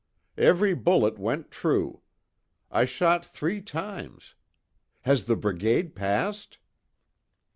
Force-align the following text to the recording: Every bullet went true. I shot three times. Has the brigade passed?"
Every 0.39 0.73
bullet 0.73 1.19
went 1.19 1.51
true. 1.51 2.01
I 2.71 2.85
shot 2.85 3.23
three 3.23 3.61
times. 3.61 4.33
Has 5.01 5.25
the 5.25 5.35
brigade 5.35 5.93
passed?" 5.95 6.57